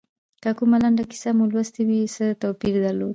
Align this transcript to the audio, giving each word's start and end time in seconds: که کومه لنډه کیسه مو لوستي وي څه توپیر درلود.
که 0.43 0.49
کومه 0.57 0.77
لنډه 0.83 1.03
کیسه 1.11 1.29
مو 1.37 1.43
لوستي 1.53 1.83
وي 1.87 1.99
څه 2.15 2.25
توپیر 2.41 2.75
درلود. 2.85 3.09